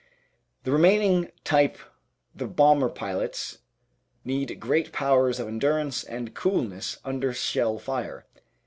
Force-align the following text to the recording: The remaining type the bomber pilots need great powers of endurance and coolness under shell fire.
The 0.63 0.71
remaining 0.71 1.31
type 1.43 1.77
the 2.33 2.47
bomber 2.47 2.89
pilots 2.89 3.59
need 4.25 4.59
great 4.59 4.91
powers 4.91 5.39
of 5.39 5.47
endurance 5.47 6.03
and 6.03 6.33
coolness 6.33 6.97
under 7.05 7.33
shell 7.33 7.77
fire. 7.77 8.25